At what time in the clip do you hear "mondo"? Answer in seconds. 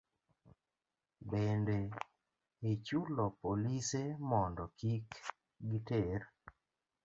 4.31-4.63